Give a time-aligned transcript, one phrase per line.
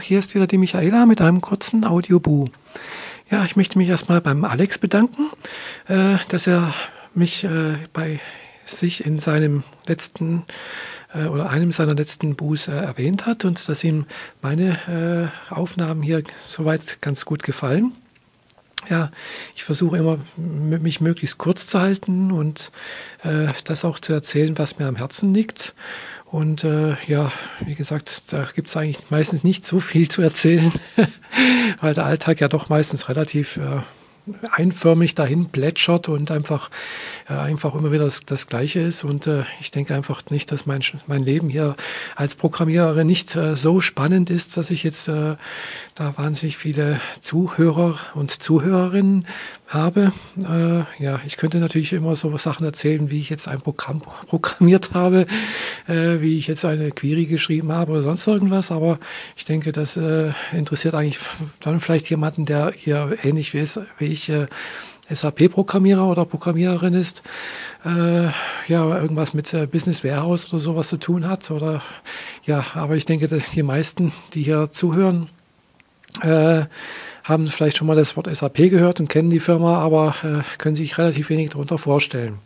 [0.00, 2.46] Hier ist wieder die Michaela mit einem kurzen Audiobu.
[3.30, 5.30] Ja, ich möchte mich erstmal beim Alex bedanken,
[5.88, 6.74] äh, dass er
[7.14, 8.20] mich äh, bei
[8.64, 10.44] sich in seinem letzten
[11.14, 14.06] äh, oder einem seiner letzten Buß äh, erwähnt hat und dass ihm
[14.40, 17.92] meine äh, Aufnahmen hier soweit ganz gut gefallen.
[18.88, 19.10] Ja,
[19.54, 22.72] ich versuche immer, mich möglichst kurz zu halten und
[23.22, 25.74] äh, das auch zu erzählen, was mir am Herzen liegt.
[26.24, 27.30] Und äh, ja,
[27.64, 30.72] wie gesagt, da gibt es eigentlich meistens nicht so viel zu erzählen,
[31.80, 33.82] weil der Alltag ja doch meistens relativ äh,
[34.52, 36.70] einförmig dahin plätschert und einfach,
[37.28, 39.04] äh, einfach immer wieder das, das Gleiche ist.
[39.04, 41.76] Und äh, ich denke einfach nicht, dass mein, mein Leben hier
[42.14, 45.36] als Programmierer nicht äh, so spannend ist, dass ich jetzt äh,
[45.94, 49.26] da wahnsinnig viele Zuhörer und Zuhörerinnen
[49.66, 50.12] habe.
[50.38, 54.94] Äh, ja, ich könnte natürlich immer so Sachen erzählen, wie ich jetzt ein Programm programmiert
[54.94, 55.26] habe,
[55.88, 58.70] äh, wie ich jetzt eine Query geschrieben habe oder sonst irgendwas.
[58.70, 58.98] Aber
[59.36, 59.98] ich denke, das
[60.52, 61.18] interessiert eigentlich
[61.60, 64.46] dann vielleicht jemanden, der hier ähnlich wie, ist, wie ich äh,
[65.10, 67.22] SAP-Programmierer oder Programmiererin ist,
[67.84, 68.26] äh,
[68.68, 71.50] ja, irgendwas mit äh, Business Warehouse oder sowas zu tun hat.
[71.50, 71.82] Oder
[72.44, 75.28] ja, aber ich denke, die meisten, die hier zuhören,
[76.22, 76.64] äh,
[77.24, 80.74] haben vielleicht schon mal das Wort SAP gehört und kennen die Firma, aber äh, können
[80.74, 82.38] sich relativ wenig darunter vorstellen.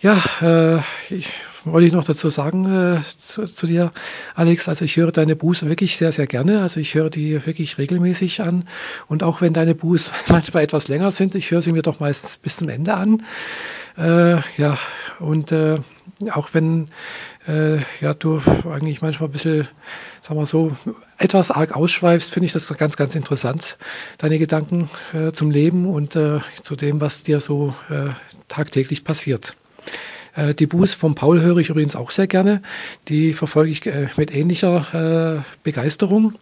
[0.00, 0.80] Ja, äh,
[1.14, 1.28] ich
[1.66, 3.92] wollte ich noch dazu sagen äh, zu, zu, dir,
[4.34, 4.68] Alex.
[4.68, 6.62] Also ich höre deine Buße wirklich sehr, sehr gerne.
[6.62, 8.66] Also ich höre die wirklich regelmäßig an.
[9.08, 12.38] Und auch wenn deine Buße manchmal etwas länger sind, ich höre sie mir doch meistens
[12.38, 13.22] bis zum Ende an.
[13.98, 14.78] Äh, ja,
[15.18, 15.78] und äh,
[16.32, 16.88] auch wenn
[17.46, 19.68] äh, ja, du eigentlich manchmal ein bisschen,
[20.20, 20.76] sagen wir so,
[21.18, 23.78] etwas arg ausschweifst, finde ich das ganz, ganz interessant,
[24.18, 28.10] deine Gedanken äh, zum Leben und äh, zu dem, was dir so äh,
[28.48, 29.56] tagtäglich passiert.
[30.36, 32.62] Äh, die Buß vom Paul höre ich übrigens auch sehr gerne.
[33.08, 36.34] Die verfolge ich äh, mit ähnlicher Begeisterung.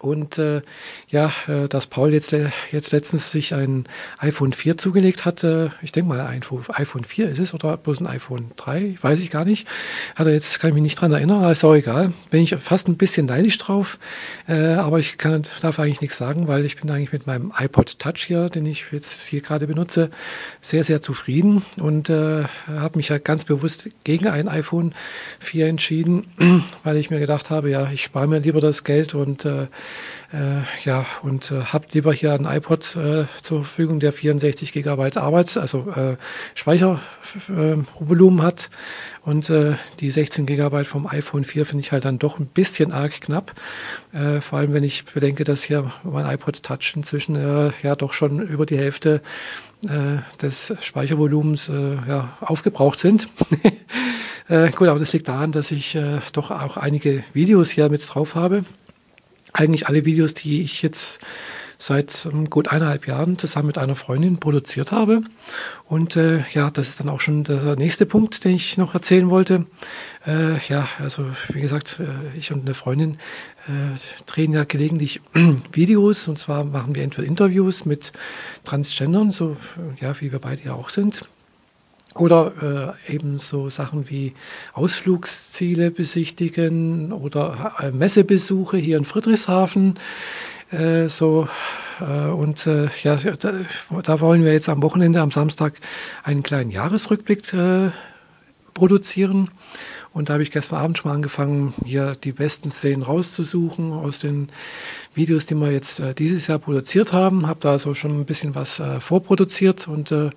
[0.00, 0.62] Und äh,
[1.08, 2.32] ja, äh, dass Paul jetzt,
[2.70, 3.86] jetzt letztens sich ein
[4.18, 6.42] iPhone 4 zugelegt hatte, ich denke mal ein
[6.74, 9.66] iPhone 4 ist es oder bloß ein iPhone 3, weiß ich gar nicht.
[10.14, 12.12] Hat er jetzt, kann ich mich nicht dran erinnern, aber ist auch egal.
[12.30, 13.98] Bin ich fast ein bisschen neidisch drauf,
[14.46, 17.98] äh, aber ich kann, darf eigentlich nichts sagen, weil ich bin eigentlich mit meinem iPod
[17.98, 20.10] Touch hier, den ich jetzt hier gerade benutze,
[20.60, 24.94] sehr, sehr zufrieden und äh, habe mich ja ganz bewusst gegen ein iPhone
[25.40, 26.28] 4 entschieden,
[26.84, 29.44] weil ich mir gedacht habe, ja, ich spare mir lieber das Geld und
[30.30, 35.16] äh, ja, und äh, habt lieber hier einen iPod äh, zur Verfügung, der 64 Gigabyte
[35.16, 36.16] Arbeit, also äh,
[36.54, 38.68] Speichervolumen hat.
[39.22, 42.92] Und äh, die 16 Gigabyte vom iPhone 4 finde ich halt dann doch ein bisschen
[42.92, 43.54] arg knapp.
[44.12, 47.36] Äh, vor allem, wenn ich bedenke, dass hier mein iPod Touch inzwischen
[47.82, 49.22] ja doch schon über die Hälfte
[50.42, 51.70] des Speichervolumens
[52.08, 53.28] ja, aufgebraucht sind.
[54.48, 55.96] gut, aber das liegt daran, dass ich
[56.32, 58.64] doch auch einige Videos hier mit drauf habe
[59.52, 61.20] eigentlich alle Videos, die ich jetzt
[61.78, 65.22] seit ähm, gut eineinhalb Jahren zusammen mit einer Freundin produziert habe.
[65.86, 69.30] Und äh, ja, das ist dann auch schon der nächste Punkt, den ich noch erzählen
[69.30, 69.66] wollte.
[70.26, 73.18] Äh, ja, also wie gesagt, äh, ich und eine Freundin
[73.68, 75.20] äh, drehen ja gelegentlich
[75.72, 78.12] Videos und zwar machen wir entweder Interviews mit
[78.64, 79.56] Transgendern, so
[80.00, 81.24] ja, wie wir beide ja auch sind.
[82.18, 84.34] Oder äh, eben so Sachen wie
[84.72, 89.98] Ausflugsziele besichtigen oder äh, Messebesuche hier in Friedrichshafen.
[90.70, 91.48] Äh, so
[92.00, 93.52] äh, und äh, ja, da,
[94.02, 95.80] da, wollen wir jetzt am Wochenende, am Samstag,
[96.24, 97.90] einen kleinen Jahresrückblick äh,
[98.78, 99.50] produzieren.
[100.12, 104.20] Und da habe ich gestern Abend schon mal angefangen, hier die besten Szenen rauszusuchen aus
[104.20, 104.48] den
[105.14, 107.46] Videos, die wir jetzt äh, dieses Jahr produziert haben.
[107.46, 110.30] Habe da also schon ein bisschen was äh, vorproduziert und äh,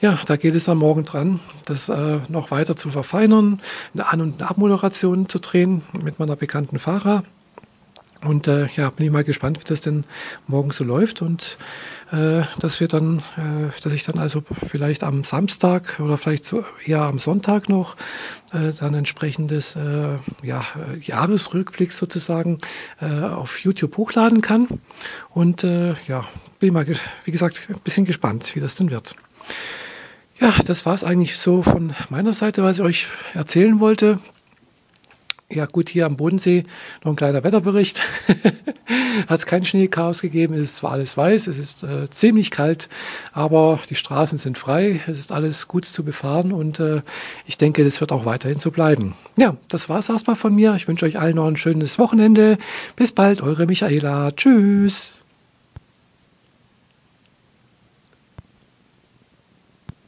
[0.00, 3.60] ja, da geht es am Morgen dran, das äh, noch weiter zu verfeinern,
[3.94, 7.24] eine An- und Abmoderation zu drehen mit meiner bekannten Fahrer.
[8.24, 10.04] Und äh, ja, bin ich mal gespannt, wie das denn
[10.48, 11.56] morgen so läuft und
[12.10, 16.64] äh, dass wir dann, äh, dass ich dann also vielleicht am Samstag oder vielleicht so
[16.84, 17.96] eher am Sonntag noch
[18.52, 20.66] äh, dann entsprechendes äh, ja,
[21.00, 22.58] Jahresrückblick sozusagen
[23.00, 24.66] äh, auf YouTube hochladen kann.
[25.30, 26.26] Und äh, ja,
[26.58, 26.86] bin mal,
[27.24, 29.14] wie gesagt, ein bisschen gespannt, wie das denn wird.
[30.40, 34.18] Ja, das war es eigentlich so von meiner Seite, was ich euch erzählen wollte.
[35.50, 36.64] Ja gut, hier am Bodensee
[37.02, 38.02] noch ein kleiner Wetterbericht.
[39.28, 42.90] Hat es kein Schneechaos gegeben, es ist zwar alles weiß, es ist äh, ziemlich kalt,
[43.32, 47.00] aber die Straßen sind frei, es ist alles gut zu befahren und äh,
[47.46, 49.14] ich denke, das wird auch weiterhin so bleiben.
[49.38, 50.74] Ja, das war es erstmal von mir.
[50.74, 52.58] Ich wünsche euch allen noch ein schönes Wochenende.
[52.94, 54.32] Bis bald, eure Michaela.
[54.32, 55.22] Tschüss.